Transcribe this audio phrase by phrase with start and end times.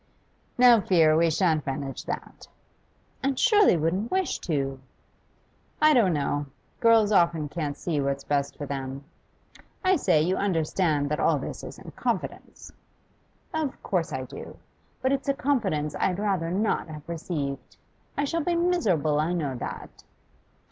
[0.57, 1.15] 'No fear!
[1.15, 2.47] We shan't manage that.'
[3.21, 4.79] 'And surely wouldn't wish to?'
[5.79, 6.47] 'I don't know.
[6.79, 9.03] Girls often can't see what's best for them.
[9.85, 12.71] I say, you understand that all this is in confidence?'
[13.53, 14.57] 'Of course I do.
[15.03, 17.77] But it's a confidence I had rather not have received.
[18.17, 20.03] I shall be miserable, I know that.